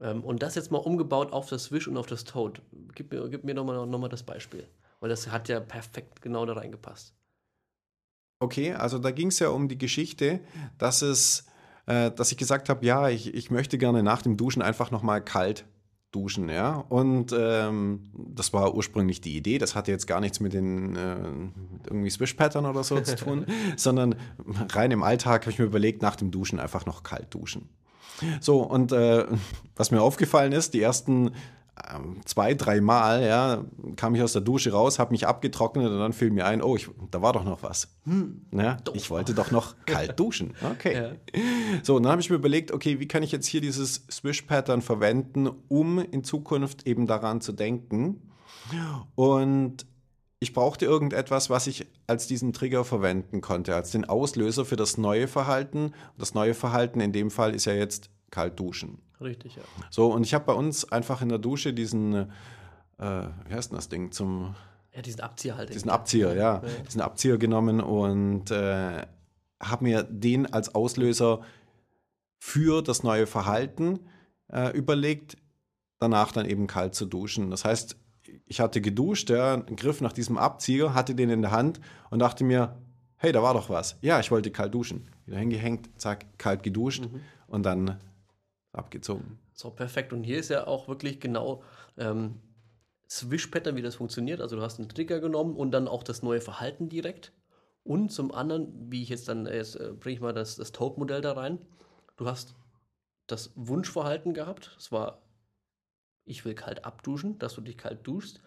Ähm, 0.00 0.22
und 0.24 0.42
das 0.42 0.54
jetzt 0.54 0.70
mal 0.70 0.78
umgebaut 0.78 1.32
auf 1.32 1.48
das 1.48 1.72
Wish 1.72 1.88
und 1.88 1.96
auf 1.96 2.06
das 2.06 2.24
Toad. 2.24 2.62
Gib 2.94 3.12
mir, 3.12 3.28
gib 3.28 3.44
mir 3.44 3.54
nochmal 3.54 3.86
noch 3.86 3.98
mal 3.98 4.08
das 4.08 4.22
Beispiel. 4.22 4.68
Weil 5.00 5.10
das 5.10 5.30
hat 5.30 5.48
ja 5.48 5.60
perfekt 5.60 6.22
genau 6.22 6.46
da 6.46 6.54
reingepasst. 6.54 7.14
Okay, 8.38 8.74
also 8.74 8.98
da 8.98 9.10
ging 9.10 9.28
es 9.28 9.38
ja 9.38 9.48
um 9.48 9.68
die 9.68 9.78
Geschichte, 9.78 10.40
dass 10.76 11.00
es, 11.00 11.46
äh, 11.86 12.10
dass 12.10 12.32
ich 12.32 12.38
gesagt 12.38 12.68
habe, 12.68 12.84
ja, 12.84 13.08
ich, 13.08 13.32
ich 13.34 13.50
möchte 13.50 13.78
gerne 13.78 14.02
nach 14.02 14.20
dem 14.20 14.36
Duschen 14.36 14.60
einfach 14.60 14.90
nochmal 14.90 15.24
kalt 15.24 15.64
duschen, 16.16 16.48
ja. 16.48 16.84
Und 16.88 17.34
ähm, 17.38 18.10
das 18.14 18.52
war 18.52 18.74
ursprünglich 18.74 19.20
die 19.20 19.36
Idee. 19.36 19.58
Das 19.58 19.74
hatte 19.74 19.92
jetzt 19.92 20.06
gar 20.06 20.20
nichts 20.20 20.40
mit 20.40 20.54
den 20.54 20.96
äh, 20.96 21.16
irgendwie 21.86 22.10
Swish-Pattern 22.10 22.64
oder 22.64 22.82
so 22.82 22.98
zu 23.00 23.16
tun, 23.24 23.46
sondern 23.76 24.14
rein 24.72 24.90
im 24.90 25.02
Alltag 25.02 25.42
habe 25.42 25.50
ich 25.50 25.58
mir 25.58 25.66
überlegt, 25.66 26.02
nach 26.02 26.16
dem 26.16 26.30
Duschen 26.30 26.58
einfach 26.58 26.86
noch 26.86 27.02
kalt 27.02 27.32
duschen. 27.34 27.68
So, 28.40 28.62
und 28.62 28.92
äh, 28.92 29.26
was 29.74 29.90
mir 29.90 30.00
aufgefallen 30.00 30.52
ist, 30.52 30.72
die 30.72 30.80
ersten 30.80 31.32
zwei, 32.24 32.54
drei 32.54 32.80
Mal, 32.80 33.24
ja, 33.24 33.64
kam 33.96 34.14
ich 34.14 34.22
aus 34.22 34.32
der 34.32 34.42
Dusche 34.42 34.72
raus, 34.72 34.98
habe 34.98 35.12
mich 35.12 35.26
abgetrocknet 35.26 35.86
und 35.86 35.98
dann 35.98 36.12
fiel 36.12 36.30
mir 36.30 36.46
ein, 36.46 36.62
oh, 36.62 36.76
ich, 36.76 36.88
da 37.10 37.22
war 37.22 37.32
doch 37.32 37.44
noch 37.44 37.62
was. 37.62 37.88
Hm, 38.04 38.46
ja, 38.52 38.78
ich 38.94 39.10
wollte 39.10 39.34
doch 39.34 39.50
noch 39.50 39.74
kalt 39.84 40.18
duschen. 40.20 40.54
Okay. 40.72 40.94
Ja. 40.94 41.40
So, 41.82 41.96
und 41.96 42.04
dann 42.04 42.12
habe 42.12 42.20
ich 42.20 42.30
mir 42.30 42.36
überlegt, 42.36 42.72
okay, 42.72 42.98
wie 42.98 43.08
kann 43.08 43.22
ich 43.22 43.32
jetzt 43.32 43.46
hier 43.46 43.60
dieses 43.60 44.06
Swish-Pattern 44.10 44.82
verwenden, 44.82 45.48
um 45.68 45.98
in 45.98 46.24
Zukunft 46.24 46.86
eben 46.86 47.06
daran 47.06 47.40
zu 47.40 47.52
denken. 47.52 48.22
Und 49.14 49.86
ich 50.38 50.52
brauchte 50.52 50.84
irgendetwas, 50.84 51.50
was 51.50 51.66
ich 51.66 51.86
als 52.06 52.26
diesen 52.26 52.52
Trigger 52.52 52.84
verwenden 52.84 53.40
konnte, 53.40 53.74
als 53.74 53.90
den 53.90 54.04
Auslöser 54.04 54.64
für 54.64 54.76
das 54.76 54.98
neue 54.98 55.28
Verhalten. 55.28 55.92
Das 56.18 56.34
neue 56.34 56.54
Verhalten 56.54 57.00
in 57.00 57.12
dem 57.12 57.30
Fall 57.30 57.54
ist 57.54 57.64
ja 57.64 57.74
jetzt 57.74 58.10
kalt 58.30 58.58
duschen. 58.58 58.98
Richtig, 59.20 59.56
ja. 59.56 59.62
So, 59.90 60.12
und 60.12 60.24
ich 60.24 60.34
habe 60.34 60.44
bei 60.44 60.52
uns 60.52 60.90
einfach 60.90 61.22
in 61.22 61.28
der 61.28 61.38
Dusche 61.38 61.72
diesen, 61.72 62.14
äh, 62.14 62.26
wie 62.98 63.54
heißt 63.54 63.70
denn 63.70 63.76
das 63.76 63.88
Ding, 63.88 64.12
zum... 64.12 64.54
Ja, 64.94 65.02
diesen 65.02 65.20
Abzieher 65.20 65.56
halt. 65.56 65.74
Diesen 65.74 65.90
Abzieher, 65.90 66.34
ja. 66.34 66.62
ja. 66.62 66.62
Diesen 66.86 67.00
Abzieher 67.00 67.38
genommen 67.38 67.80
und 67.80 68.50
äh, 68.50 69.02
habe 69.60 69.84
mir 69.84 70.02
den 70.02 70.52
als 70.52 70.74
Auslöser 70.74 71.40
für 72.38 72.82
das 72.82 73.02
neue 73.02 73.26
Verhalten 73.26 74.00
äh, 74.52 74.76
überlegt, 74.76 75.36
danach 75.98 76.32
dann 76.32 76.46
eben 76.46 76.66
kalt 76.66 76.94
zu 76.94 77.06
duschen. 77.06 77.50
Das 77.50 77.64
heißt, 77.64 77.96
ich 78.46 78.60
hatte 78.60 78.80
geduscht, 78.80 79.30
ja, 79.30 79.56
Griff 79.56 80.00
nach 80.00 80.12
diesem 80.12 80.38
Abzieher, 80.38 80.94
hatte 80.94 81.14
den 81.14 81.30
in 81.30 81.42
der 81.42 81.50
Hand 81.50 81.80
und 82.10 82.18
dachte 82.18 82.44
mir, 82.44 82.76
hey, 83.16 83.32
da 83.32 83.42
war 83.42 83.54
doch 83.54 83.70
was. 83.70 83.96
Ja, 84.02 84.20
ich 84.20 84.30
wollte 84.30 84.50
kalt 84.50 84.74
duschen. 84.74 85.08
Wieder 85.24 85.38
hingehängt, 85.38 85.88
zack, 85.96 86.26
kalt 86.38 86.62
geduscht 86.62 87.04
mhm. 87.10 87.20
und 87.48 87.64
dann 87.64 87.98
abgezogen. 88.76 89.38
So, 89.52 89.70
perfekt. 89.70 90.12
Und 90.12 90.24
hier 90.24 90.38
ist 90.38 90.50
ja 90.50 90.66
auch 90.66 90.88
wirklich 90.88 91.20
genau 91.20 91.62
ähm, 91.96 92.40
Swish-Pattern, 93.08 93.76
wie 93.76 93.82
das 93.82 93.94
funktioniert. 93.94 94.40
Also 94.40 94.56
du 94.56 94.62
hast 94.62 94.78
einen 94.78 94.88
Trigger 94.88 95.20
genommen 95.20 95.56
und 95.56 95.70
dann 95.70 95.88
auch 95.88 96.02
das 96.02 96.22
neue 96.22 96.40
Verhalten 96.40 96.88
direkt. 96.88 97.32
Und 97.84 98.10
zum 98.10 98.32
anderen, 98.32 98.90
wie 98.90 99.02
ich 99.02 99.08
jetzt 99.08 99.28
dann, 99.28 99.46
jetzt 99.46 99.76
äh, 99.76 99.92
bringe 99.92 100.14
ich 100.14 100.20
mal 100.20 100.32
das, 100.32 100.56
das 100.56 100.72
Toad-Modell 100.72 101.20
da 101.20 101.32
rein. 101.32 101.58
Du 102.16 102.26
hast 102.26 102.54
das 103.28 103.52
Wunschverhalten 103.54 104.34
gehabt. 104.34 104.74
Es 104.78 104.90
war, 104.90 105.22
ich 106.24 106.44
will 106.44 106.54
kalt 106.54 106.84
abduschen, 106.84 107.38
dass 107.38 107.54
du 107.54 107.60
dich 107.60 107.78
kalt 107.78 108.06
duschst. 108.06 108.42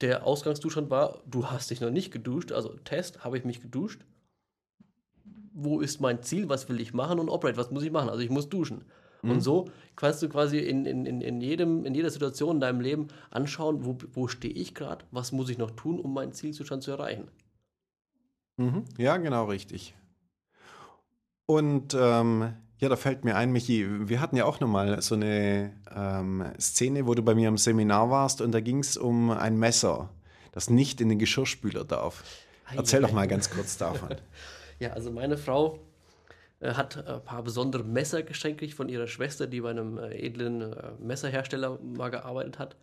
Der 0.00 0.26
Ausgangszustand 0.26 0.90
war, 0.90 1.22
du 1.26 1.50
hast 1.50 1.70
dich 1.70 1.80
noch 1.80 1.90
nicht 1.90 2.12
geduscht. 2.12 2.52
Also 2.52 2.76
Test, 2.78 3.24
habe 3.24 3.36
ich 3.36 3.44
mich 3.44 3.60
geduscht. 3.60 4.04
Wo 5.52 5.80
ist 5.80 6.00
mein 6.00 6.22
Ziel? 6.22 6.48
Was 6.48 6.68
will 6.68 6.80
ich 6.80 6.94
machen? 6.94 7.18
Und 7.18 7.28
Operate, 7.28 7.56
was 7.56 7.70
muss 7.70 7.82
ich 7.82 7.92
machen? 7.92 8.08
Also 8.08 8.22
ich 8.22 8.30
muss 8.30 8.48
duschen. 8.48 8.84
Und 9.30 9.40
so 9.40 9.66
kannst 9.96 10.22
du 10.22 10.28
quasi 10.28 10.58
in, 10.58 10.86
in, 10.86 11.20
in, 11.20 11.40
jedem, 11.40 11.84
in 11.84 11.94
jeder 11.94 12.10
Situation 12.10 12.56
in 12.56 12.60
deinem 12.60 12.80
Leben 12.80 13.08
anschauen, 13.30 13.84
wo, 13.84 13.96
wo 14.12 14.28
stehe 14.28 14.52
ich 14.52 14.74
gerade, 14.74 15.04
was 15.10 15.32
muss 15.32 15.50
ich 15.50 15.58
noch 15.58 15.70
tun, 15.70 16.00
um 16.00 16.12
meinen 16.12 16.32
Zielzustand 16.32 16.82
zu 16.82 16.90
erreichen. 16.90 17.28
Mhm. 18.56 18.84
Ja, 18.98 19.16
genau 19.16 19.44
richtig. 19.46 19.94
Und 21.46 21.94
ähm, 21.98 22.54
ja, 22.78 22.88
da 22.88 22.96
fällt 22.96 23.24
mir 23.24 23.36
ein, 23.36 23.52
Michi, 23.52 24.08
wir 24.08 24.20
hatten 24.20 24.36
ja 24.36 24.44
auch 24.44 24.60
nochmal 24.60 25.00
so 25.02 25.14
eine 25.14 25.72
ähm, 25.94 26.44
Szene, 26.58 27.06
wo 27.06 27.14
du 27.14 27.22
bei 27.22 27.34
mir 27.34 27.48
im 27.48 27.58
Seminar 27.58 28.10
warst 28.10 28.40
und 28.40 28.52
da 28.52 28.60
ging 28.60 28.80
es 28.80 28.96
um 28.96 29.30
ein 29.30 29.58
Messer, 29.58 30.10
das 30.52 30.70
nicht 30.70 31.00
in 31.00 31.08
den 31.08 31.18
Geschirrspüler 31.18 31.84
darf. 31.84 32.24
Erzähl 32.74 33.02
doch 33.02 33.12
mal 33.12 33.28
ganz 33.28 33.50
kurz 33.50 33.76
davon. 33.76 34.10
Ja, 34.80 34.90
also 34.90 35.12
meine 35.12 35.38
Frau 35.38 35.78
hat 36.72 37.06
ein 37.06 37.24
paar 37.24 37.42
besondere 37.42 37.84
Messer 37.84 38.22
geschenkt 38.22 38.64
von 38.72 38.88
ihrer 38.88 39.06
Schwester, 39.06 39.46
die 39.46 39.60
bei 39.60 39.70
einem 39.70 39.98
äh, 39.98 40.14
edlen 40.14 40.62
äh, 40.62 40.92
Messerhersteller 40.98 41.78
mal 41.82 42.10
gearbeitet 42.10 42.58
hat, 42.58 42.76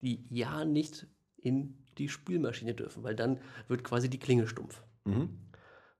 die 0.00 0.24
ja 0.28 0.64
nicht 0.64 1.06
in 1.36 1.78
die 1.98 2.08
Spülmaschine 2.08 2.74
dürfen, 2.74 3.02
weil 3.02 3.14
dann 3.14 3.38
wird 3.68 3.84
quasi 3.84 4.08
die 4.08 4.18
Klinge 4.18 4.48
stumpf. 4.48 4.82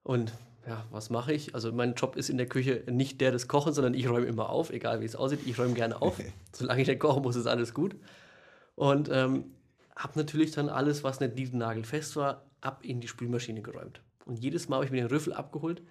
Und 0.02 0.32
ja, 0.66 0.84
was 0.90 1.10
mache 1.10 1.32
ich? 1.32 1.54
Also 1.54 1.72
mein 1.72 1.94
Job 1.94 2.16
ist 2.16 2.30
in 2.30 2.38
der 2.38 2.46
Küche 2.46 2.84
nicht 2.90 3.20
der 3.20 3.32
des 3.32 3.48
Kochens, 3.48 3.76
sondern 3.76 3.94
ich 3.94 4.08
räume 4.08 4.26
immer 4.26 4.48
auf, 4.48 4.70
egal 4.70 5.00
wie 5.00 5.04
es 5.04 5.16
aussieht. 5.16 5.40
Ich 5.46 5.58
räume 5.58 5.74
gerne 5.74 6.00
auf. 6.00 6.20
Solange 6.52 6.82
ich 6.82 6.88
nicht 6.88 7.00
kochen 7.00 7.22
muss, 7.22 7.36
ist 7.36 7.46
alles 7.46 7.74
gut. 7.74 7.96
Und 8.74 9.10
ähm, 9.12 9.52
habe 9.96 10.18
natürlich 10.18 10.52
dann 10.52 10.68
alles, 10.68 11.04
was 11.04 11.20
nicht 11.20 11.34
nietennagelfest 11.34 12.16
war, 12.16 12.46
ab 12.60 12.84
in 12.84 13.00
die 13.00 13.08
Spülmaschine 13.08 13.60
geräumt. 13.60 14.00
Und 14.24 14.38
jedes 14.38 14.68
Mal 14.68 14.76
habe 14.76 14.84
ich 14.86 14.92
mir 14.92 15.02
den 15.02 15.10
Rüffel 15.10 15.32
abgeholt. 15.32 15.82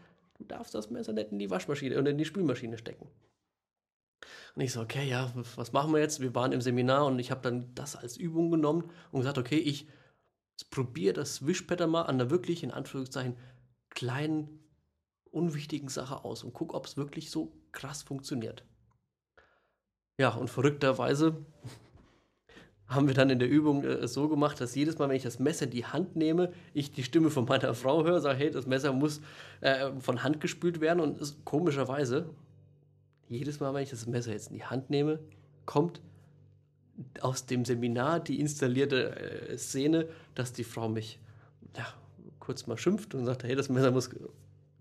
Du 0.42 0.48
darfst 0.48 0.74
das 0.74 0.90
Messer 0.90 1.14
nicht 1.14 1.32
in 1.32 1.38
die 1.38 1.52
Waschmaschine 1.52 2.00
oder 2.00 2.10
in 2.10 2.18
die 2.18 2.26
Spülmaschine 2.26 2.80
stecken. 2.80 3.08
Und 4.56 4.62
ich 4.62 4.74
so, 4.74 4.82
okay, 4.82 5.08
ja, 5.08 5.32
was 5.56 5.72
machen 5.72 5.94
wir 5.94 6.00
jetzt? 6.00 6.20
Wir 6.20 6.34
waren 6.34 6.52
im 6.52 6.62
Seminar 6.62 7.06
und 7.06 7.20
ich 7.20 7.30
habe 7.30 7.42
dann 7.42 7.74
das 7.76 7.96
als 7.96 8.18
Übung 8.18 8.50
genommen 8.50 8.90
und 9.12 9.20
gesagt, 9.20 9.38
okay, 9.38 9.60
ich 9.60 9.88
probiere 10.72 11.14
das 11.14 11.46
Wischpattern 11.46 11.92
mal 11.92 12.02
an 12.02 12.20
einer 12.20 12.32
wirklich, 12.32 12.64
in 12.64 12.72
Anführungszeichen, 12.72 13.38
kleinen, 13.90 14.64
unwichtigen 15.30 15.90
Sache 15.90 16.26
aus 16.26 16.44
und 16.44 16.54
guck, 16.54 16.74
ob 16.74 16.88
es 16.88 16.98
wirklich 16.98 17.30
so 17.30 17.56
krass 17.72 18.02
funktioniert. 18.02 18.66
Ja, 20.18 20.30
und 20.30 20.50
verrückterweise 20.50 21.46
haben 22.92 23.08
wir 23.08 23.16
dann 23.16 23.30
in 23.30 23.40
der 23.40 23.50
Übung 23.50 23.84
äh, 23.84 24.08
so 24.08 24.28
gemacht, 24.28 24.60
dass 24.60 24.76
jedes 24.76 25.00
Mal, 25.00 25.10
wenn 25.10 25.16
ich 25.16 25.24
das 25.24 25.40
Messer 25.40 25.66
in 25.66 25.72
die 25.72 25.86
Hand 25.86 26.16
nehme, 26.16 26.52
ich 26.74 26.92
die 26.92 27.04
Stimme 27.04 27.30
von 27.30 27.46
meiner 27.46 27.74
Frau 27.74 28.04
höre, 28.04 28.20
sage, 28.20 28.38
hey, 28.38 28.52
das 28.52 28.68
Messer 28.68 28.92
muss 28.94 29.22
äh, 29.62 29.92
von 30.00 30.24
Hand 30.24 30.42
gespült 30.42 30.82
werden 30.82 31.00
und 31.00 31.20
ist, 31.20 31.44
komischerweise, 31.46 32.30
jedes 33.30 33.60
Mal, 33.62 33.74
wenn 33.74 33.84
ich 33.84 33.90
das 33.90 34.06
Messer 34.08 34.32
jetzt 34.34 34.50
in 34.50 34.58
die 34.58 34.66
Hand 34.66 34.90
nehme, 34.90 35.20
kommt 35.66 36.02
aus 37.22 37.46
dem 37.46 37.64
Seminar 37.64 38.20
die 38.20 38.40
installierte 38.40 39.16
äh, 39.50 39.58
Szene, 39.58 40.08
dass 40.36 40.52
die 40.52 40.66
Frau 40.66 40.90
mich 40.90 41.20
ja, 41.78 41.88
kurz 42.40 42.68
mal 42.68 42.78
schimpft 42.78 43.16
und 43.16 43.26
sagt, 43.26 43.44
hey, 43.46 43.56
das 43.56 43.70
Messer 43.70 43.92
muss 43.92 44.10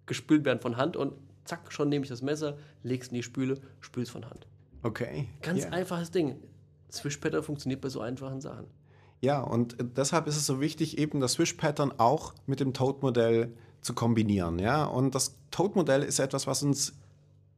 gespült 0.06 0.44
werden 0.44 0.60
von 0.60 0.76
Hand 0.76 0.96
und 0.96 1.12
zack, 1.44 1.72
schon 1.72 1.88
nehme 1.88 2.04
ich 2.04 2.08
das 2.08 2.22
Messer, 2.22 2.58
leg's 2.82 3.08
in 3.08 3.14
die 3.14 3.22
Spüle, 3.22 3.60
spül's 3.80 4.10
von 4.10 4.28
Hand. 4.28 4.48
Okay. 4.82 5.28
Ganz 5.42 5.64
ja. 5.64 5.70
einfaches 5.70 6.10
Ding. 6.10 6.36
Swish-Pattern 6.90 7.42
funktioniert 7.42 7.80
bei 7.80 7.88
so 7.88 8.00
einfachen 8.00 8.40
Sachen. 8.40 8.66
Ja, 9.20 9.40
und 9.42 9.76
deshalb 9.96 10.26
ist 10.26 10.36
es 10.36 10.46
so 10.46 10.60
wichtig, 10.60 10.98
eben 10.98 11.20
das 11.20 11.32
Swish-Pattern 11.32 11.92
auch 11.98 12.34
mit 12.46 12.60
dem 12.60 12.72
Toad-Modell 12.72 13.52
zu 13.82 13.94
kombinieren. 13.94 14.58
Ja? 14.58 14.84
Und 14.84 15.14
das 15.14 15.36
Toad-Modell 15.50 16.02
ist 16.02 16.18
etwas, 16.18 16.46
was 16.46 16.62
uns 16.62 16.94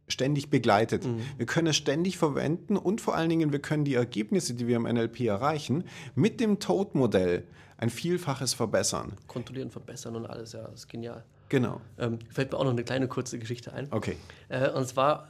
ständig 0.09 0.51
begleitet. 0.51 1.05
Mhm. 1.05 1.21
Wir 1.37 1.47
können 1.47 1.69
es 1.69 1.77
ständig 1.77 2.19
verwenden 2.19 2.77
und 2.77 3.01
vor 3.01 3.15
allen 3.15 3.29
Dingen, 3.29 3.53
wir 3.53 3.61
können 3.61 3.85
die 3.85 3.95
Ergebnisse, 3.95 4.55
die 4.55 4.67
wir 4.67 4.77
im 4.77 4.83
NLP 4.83 5.21
erreichen, 5.21 5.85
mit 6.15 6.41
dem 6.41 6.59
Toad-Modell 6.59 7.45
ein 7.79 7.91
Vielfaches 7.91 8.55
verbessern. 8.55 9.13
Kontrollieren, 9.27 9.71
verbessern 9.71 10.17
und 10.17 10.27
alles, 10.27 10.53
ja, 10.53 10.63
das 10.63 10.81
ist 10.81 10.89
genial. 10.89 11.25
Genau. 11.49 11.81
Ähm, 11.99 12.19
fällt 12.31 12.53
mir 12.53 12.59
auch 12.59 12.65
noch 12.65 12.71
eine 12.71 12.85
kleine 12.85 13.09
kurze 13.09 13.39
Geschichte 13.39 13.73
ein. 13.73 13.89
Okay. 13.91 14.17
Äh, 14.49 14.71
und 14.71 14.87
zwar 14.87 15.29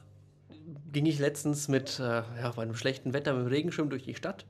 ging 0.92 1.07
ich 1.07 1.19
letztens 1.19 1.69
mit 1.69 1.99
äh, 1.99 2.02
ja, 2.02 2.52
bei 2.54 2.62
einem 2.62 2.75
schlechten 2.75 3.12
Wetter 3.12 3.35
mit 3.35 3.47
dem 3.47 3.49
Regenschirm 3.49 3.90
durch 3.90 4.04
die 4.04 4.14
Stadt. 4.14 4.45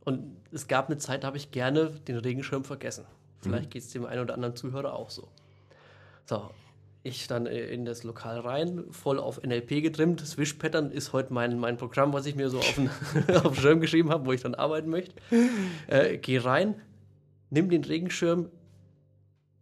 Und 0.00 0.36
es 0.52 0.68
gab 0.68 0.88
eine 0.88 0.98
Zeit, 0.98 1.24
da 1.24 1.28
habe 1.28 1.36
ich 1.36 1.50
gerne 1.50 1.90
den 2.06 2.16
Regenschirm 2.16 2.64
vergessen. 2.64 3.04
Vielleicht 3.40 3.66
mhm. 3.66 3.70
geht 3.70 3.82
es 3.82 3.90
dem 3.90 4.06
einen 4.06 4.22
oder 4.22 4.34
anderen 4.34 4.56
Zuhörer 4.56 4.94
auch 4.94 5.10
so. 5.10 5.28
So, 6.24 6.50
ich 7.02 7.28
dann 7.28 7.46
in 7.46 7.84
das 7.84 8.02
Lokal 8.02 8.40
rein, 8.40 8.84
voll 8.90 9.18
auf 9.18 9.42
NLP 9.42 9.82
getrimmt. 9.82 10.20
Swish 10.26 10.54
Pattern 10.54 10.90
ist 10.90 11.12
heute 11.12 11.32
mein, 11.32 11.58
mein 11.58 11.76
Programm, 11.76 12.12
was 12.12 12.26
ich 12.26 12.34
mir 12.34 12.50
so 12.50 12.58
auf 12.58 12.74
den, 12.74 12.90
auf 13.36 13.54
den 13.54 13.54
Schirm 13.54 13.80
geschrieben 13.80 14.10
habe, 14.10 14.26
wo 14.26 14.32
ich 14.32 14.42
dann 14.42 14.54
arbeiten 14.54 14.90
möchte. 14.90 15.14
Äh, 15.86 16.18
geh 16.18 16.38
rein, 16.38 16.74
nimm 17.50 17.70
den 17.70 17.84
Regenschirm, 17.84 18.50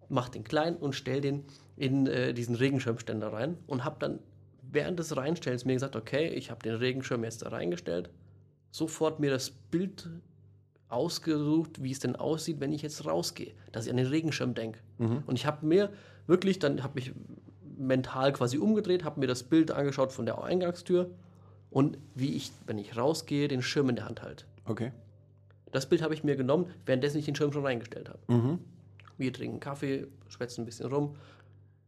mach 0.09 0.29
den 0.29 0.45
klein 0.45 0.77
und 0.77 0.95
stell 0.95 1.21
den 1.21 1.45
in 1.77 2.07
äh, 2.07 2.33
diesen 2.33 2.55
Regenschirmständer 2.55 3.33
rein 3.33 3.59
und 3.67 3.85
habe 3.85 3.97
dann 3.99 4.21
während 4.75 4.99
des 4.99 5.17
Reinstellens 5.17 5.65
mir 5.65 5.75
gesagt, 5.75 5.97
okay, 5.97 6.29
ich 6.29 6.51
habe 6.51 6.63
den 6.63 6.75
Regenschirm 6.75 7.25
jetzt 7.25 7.43
da 7.43 7.49
reingestellt, 7.49 8.11
sofort 8.71 9.21
mir 9.21 9.31
das 9.31 9.51
Bild 9.51 10.09
ausgesucht, 10.89 11.83
wie 11.83 11.91
es 11.91 12.01
denn 12.01 12.17
aussieht, 12.17 12.61
wenn 12.61 12.73
ich 12.73 12.83
jetzt 12.83 13.07
rausgehe, 13.07 13.53
dass 13.73 13.87
ich 13.87 13.91
an 13.91 13.97
den 13.97 14.07
Regenschirm 14.07 14.55
denke. 14.55 14.81
Mhm. 14.99 15.23
Und 15.27 15.37
ich 15.37 15.47
habe 15.47 15.67
mir 15.67 15.91
wirklich, 16.27 16.59
dann 16.59 16.83
habe 16.83 16.99
ich 16.99 17.13
mental 17.77 18.33
quasi 18.33 18.59
umgedreht, 18.59 19.05
habe 19.05 19.21
mir 19.21 19.27
das 19.27 19.43
Bild 19.43 19.71
angeschaut 19.71 20.13
von 20.13 20.27
der 20.27 20.43
Eingangstür 20.43 21.11
und 21.71 21.99
wie 22.15 22.35
ich, 22.35 22.53
wenn 22.67 22.79
ich 22.79 22.97
rausgehe, 22.97 23.49
den 23.49 23.63
Schirm 23.63 23.89
in 23.89 23.97
der 23.97 24.05
Hand 24.05 24.23
halte. 24.23 24.45
Okay. 24.65 24.93
Das 25.73 25.89
Bild 25.89 26.03
habe 26.03 26.15
ich 26.15 26.23
mir 26.23 26.37
genommen, 26.37 26.67
währenddessen 26.87 27.19
ich 27.19 27.25
den 27.25 27.35
Schirm 27.35 27.53
schon 27.53 27.67
reingestellt 27.67 28.09
habe. 28.09 28.21
Mhm. 28.33 28.59
Wir 29.19 29.33
trinken 29.33 29.59
Kaffee, 29.59 30.07
schwätzen 30.29 30.63
ein 30.63 30.67
bisschen 30.67 30.87
rum. 30.87 31.17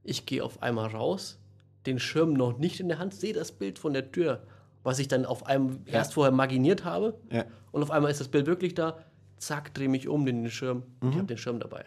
Ich 0.03 0.27
gehe 0.27 0.43
auf 0.43 0.63
einmal 0.63 0.89
raus, 0.89 1.39
den 1.87 1.99
Schirm 1.99 2.33
noch 2.33 2.59
nicht 2.59 2.81
in 2.81 2.89
der 2.89 2.99
Hand, 2.99 3.15
sehe 3.15 3.33
das 3.33 3.53
Bild 3.53 3.79
von 3.79 3.93
der 3.93 4.13
Tür, 4.13 4.43
was 4.83 4.99
ich 4.99 5.09
dann 5.09 5.25
auf 5.27 5.47
einem 5.47 5.81
ja. 5.87 5.95
erst 5.95 6.15
vorher 6.15 6.33
maginiert 6.33 6.85
habe. 6.85 7.19
Ja. 7.31 7.45
Und 7.73 7.83
auf 7.83 7.91
einmal 7.91 8.11
ist 8.11 8.21
das 8.21 8.29
Bild 8.29 8.47
wirklich 8.47 8.75
da. 8.75 8.99
Zack, 9.37 9.75
drehe 9.75 9.89
mich 9.89 10.09
um 10.09 10.25
den 10.25 10.49
Schirm. 10.51 10.85
Mhm. 11.01 11.11
Ich 11.11 11.17
habe 11.17 11.27
den 11.27 11.39
Schirm 11.39 11.61
dabei. 11.61 11.85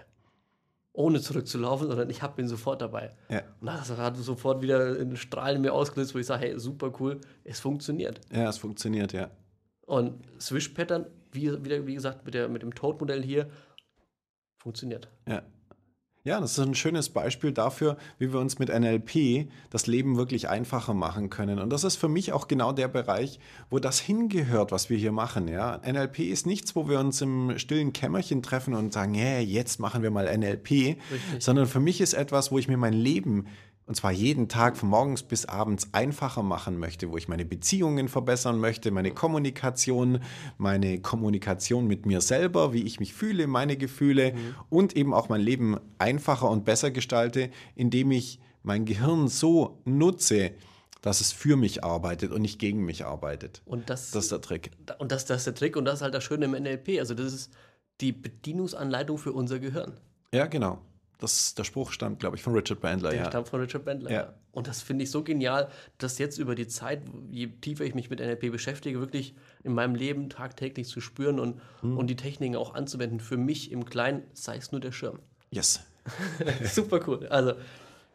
Ohne 0.92 1.22
zurückzulaufen, 1.22 1.88
sondern 1.88 2.10
ich 2.10 2.22
habe 2.22 2.42
ihn 2.42 2.48
sofort 2.48 2.82
dabei. 2.82 3.16
Ja. 3.30 3.44
Und 3.62 3.68
das 3.68 3.90
hat 3.96 4.18
sofort 4.18 4.62
wieder 4.62 5.00
einen 5.00 5.16
Strahl 5.16 5.56
in 5.56 5.62
mir 5.62 5.74
ausgelöst, 5.74 6.14
wo 6.14 6.20
ich 6.20 6.26
sage, 6.26 6.46
hey, 6.46 6.60
super 6.60 6.92
cool, 7.00 7.22
es 7.44 7.60
funktioniert. 7.60 8.20
Ja, 8.32 8.50
es 8.50 8.58
funktioniert, 8.58 9.14
ja. 9.14 9.30
Und 9.86 10.24
Swish-Pattern, 10.40 11.06
wie, 11.32 11.64
wieder, 11.64 11.88
wie 11.88 11.96
gesagt, 11.96 12.26
mit, 12.26 12.34
der, 12.34 12.50
mit 12.50 12.62
dem 12.62 12.76
Toad-Modell 12.76 13.24
hier, 13.24 13.50
funktioniert. 14.58 15.08
Ja. 15.28 15.42
Ja, 16.26 16.42
das 16.42 16.58
ist 16.58 16.60
ein 16.60 16.76
schönes 16.76 17.10
Beispiel 17.10 17.54
dafür, 17.54 17.96
wie 18.18 18.34
wir 18.34 18.40
uns 18.42 18.60
mit 18.60 18.68
NLP 18.68 19.50
das 19.70 19.88
Leben 19.88 20.18
wirklich 20.18 20.50
einfacher 20.50 20.94
machen 20.94 21.30
können. 21.30 21.60
Und 21.60 21.70
das 21.70 21.86
ist 21.86 21.96
für 21.96 22.10
mich 22.10 22.34
auch 22.34 22.50
genau 22.50 22.74
der 22.74 22.90
Bereich, 22.90 23.40
wo 23.70 23.80
das 23.80 24.02
hingehört, 24.02 24.74
was 24.74 24.90
wir 24.90 24.98
hier 24.98 25.14
machen. 25.14 25.48
Ja? 25.48 25.80
NLP 25.86 26.20
ist 26.20 26.46
nichts, 26.46 26.76
wo 26.76 26.90
wir 26.90 27.00
uns 27.00 27.22
im 27.22 27.58
stillen 27.58 27.94
Kämmerchen 27.94 28.44
treffen 28.44 28.74
und 28.74 28.92
sagen, 28.92 29.14
hey, 29.14 29.46
jetzt 29.46 29.80
machen 29.80 30.04
wir 30.04 30.12
mal 30.12 30.26
NLP, 30.38 30.70
Richtig. 30.70 30.98
sondern 31.40 31.68
für 31.68 31.80
mich 31.80 32.02
ist 32.02 32.14
etwas, 32.14 32.52
wo 32.52 32.60
ich 32.60 32.68
mir 32.68 32.78
mein 32.78 32.94
Leben 32.94 33.48
und 33.90 33.96
zwar 33.96 34.12
jeden 34.12 34.48
Tag 34.50 34.78
von 34.78 34.88
morgens 34.88 35.24
bis 35.24 35.48
abends 35.48 35.90
einfacher 35.94 36.44
machen 36.44 36.78
möchte, 36.78 37.10
wo 37.10 37.18
ich 37.18 37.28
meine 37.28 37.44
Beziehungen 37.44 38.08
verbessern 38.08 38.60
möchte, 38.60 38.92
meine 38.92 39.10
Kommunikation, 39.10 40.20
meine 40.60 41.02
Kommunikation 41.02 41.88
mit 41.88 42.06
mir 42.06 42.22
selber, 42.22 42.72
wie 42.72 42.84
ich 42.84 43.00
mich 43.00 43.16
fühle, 43.16 43.48
meine 43.48 43.78
Gefühle 43.78 44.34
mhm. 44.34 44.56
und 44.70 44.96
eben 44.96 45.12
auch 45.12 45.28
mein 45.30 45.42
Leben 45.42 45.80
einfacher 45.98 46.52
und 46.52 46.66
besser 46.66 46.92
gestalte, 46.92 47.50
indem 47.74 48.12
ich 48.12 48.40
mein 48.62 48.86
Gehirn 48.86 49.28
so 49.28 49.82
nutze, 49.86 50.52
dass 51.02 51.20
es 51.20 51.32
für 51.32 51.56
mich 51.56 51.84
arbeitet 51.84 52.32
und 52.32 52.44
nicht 52.44 52.60
gegen 52.60 52.86
mich 52.86 53.06
arbeitet. 53.06 53.64
Und 53.66 53.90
das, 53.90 54.12
das 54.12 54.26
ist 54.26 54.32
der 54.32 54.42
Trick. 54.42 54.70
Und 55.00 55.12
das, 55.12 55.26
das 55.26 55.40
ist 55.40 55.48
der 55.48 55.56
Trick 55.56 55.76
und 55.76 55.86
das 55.86 55.96
ist 55.96 56.02
halt 56.04 56.14
das 56.14 56.24
Schöne 56.24 56.46
im 56.46 56.52
NLP. 56.52 57.00
Also 57.00 57.16
das 57.16 57.34
ist 57.34 57.52
die 58.02 58.12
Bedienungsanleitung 58.12 59.18
für 59.18 59.34
unser 59.34 59.58
Gehirn. 59.58 60.00
Ja, 60.32 60.46
genau. 60.46 60.80
Das, 61.20 61.54
der 61.54 61.66
Spruch 61.66 61.92
stammt, 61.92 62.22
glaube 62.22 62.38
ich, 62.38 62.42
von 62.42 62.54
Richard 62.54 62.80
Bandler. 62.80 63.10
Der 63.10 63.20
ja. 63.20 63.26
stammt 63.26 63.50
von 63.50 63.60
Richard 63.60 63.84
Bandler. 63.84 64.10
Ja. 64.10 64.34
Und 64.52 64.68
das 64.68 64.82
finde 64.82 65.04
ich 65.04 65.12
so 65.12 65.22
genial, 65.22 65.70
dass 65.98 66.18
jetzt 66.18 66.38
über 66.38 66.56
die 66.56 66.68
Zeit, 66.68 67.04
je 67.30 67.48
tiefer 67.48 67.84
ich 67.84 67.94
mich 67.94 68.10
mit 68.10 68.20
NLP 68.20 68.52
beschäftige, 68.52 69.00
wirklich 69.00 69.36
in 69.64 69.74
meinem 69.74 69.96
Leben 69.96 70.30
tagtäglich 70.30 70.88
zu 70.88 71.02
spüren 71.02 71.40
und, 71.40 71.62
hm. 71.82 71.98
und 71.98 72.08
die 72.08 72.16
Techniken 72.16 72.56
auch 72.56 72.74
anzuwenden. 72.74 73.20
Für 73.20 73.36
mich 73.36 73.72
im 73.72 73.86
Kleinen 73.86 74.24
sei 74.34 74.56
es 74.56 74.72
nur 74.72 74.80
der 74.80 74.94
Schirm. 74.94 75.20
Yes. 75.52 75.82
Super 76.64 77.02
cool. 77.06 77.28
Also 77.28 77.54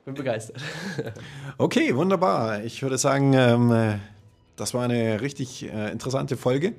Bin 0.04 0.14
begeistert. 0.14 0.60
Okay, 1.58 1.94
wunderbar. 1.94 2.64
Ich 2.64 2.82
würde 2.82 2.98
sagen, 2.98 3.34
ähm, 3.34 3.70
äh, 3.70 3.98
das 4.56 4.72
war 4.72 4.84
eine 4.84 5.20
richtig 5.20 5.70
äh, 5.70 5.90
interessante 5.92 6.36
Folge. 6.36 6.74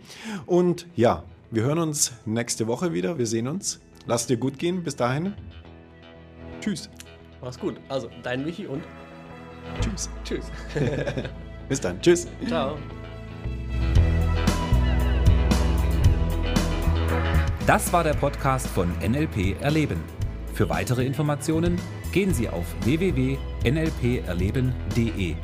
Und 0.46 0.88
ja, 0.96 1.24
wir 1.52 1.64
hören 1.64 1.80
uns 1.80 2.14
nächste 2.26 2.68
Woche 2.68 2.94
wieder. 2.94 3.18
Wir 3.18 3.28
sehen 3.28 3.48
uns. 3.48 3.80
Lass 4.08 4.28
dir 4.28 4.38
gut 4.38 4.60
gehen. 4.60 4.84
Bis 4.84 4.96
dahin. 4.96 5.34
Tschüss. 6.66 6.90
Mach's 7.44 7.60
gut. 7.60 7.76
Also, 7.90 8.10
dein 8.24 8.44
Michi 8.44 8.66
und 8.66 8.84
Tschüss. 9.82 10.10
tschüss. 10.24 10.52
Bis 11.70 11.80
dann. 11.80 12.02
Tschüss. 12.02 12.28
Ciao. 12.48 12.80
Das 17.68 17.94
war 17.94 18.04
der 18.04 18.16
Podcast 18.16 18.66
von 18.66 18.92
NLP 18.98 19.62
Erleben. 19.62 20.04
Für 20.56 20.68
weitere 20.68 21.06
Informationen 21.06 21.80
gehen 22.12 22.34
Sie 22.34 22.50
auf 22.50 22.66
www.nlperleben.de. 22.84 25.36